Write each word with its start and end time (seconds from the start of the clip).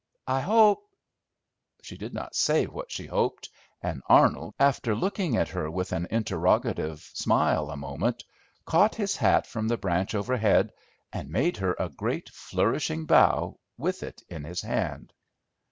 I 0.25 0.39
hope" 0.41 0.89
She 1.83 1.95
did 1.95 2.11
not 2.11 2.33
say 2.33 2.65
what 2.65 2.89
she 2.91 3.05
hoped, 3.05 3.51
and 3.83 4.01
Arnold, 4.07 4.55
after 4.57 4.95
looking 4.95 5.37
at 5.37 5.49
her 5.49 5.69
with 5.69 5.91
an 5.91 6.07
interrogative 6.09 7.01
smile 7.13 7.69
a 7.69 7.77
moment, 7.77 8.23
caught 8.65 8.95
his 8.95 9.15
hat 9.17 9.45
from 9.45 9.67
the 9.67 9.77
branch 9.77 10.15
overhead, 10.15 10.71
and 11.13 11.29
made 11.29 11.57
her 11.57 11.75
a 11.77 11.87
great 11.87 12.29
flourishing 12.29 13.05
bow 13.05 13.59
with 13.77 14.01
it 14.01 14.23
in 14.27 14.43
his 14.43 14.61
hand. 14.63 15.13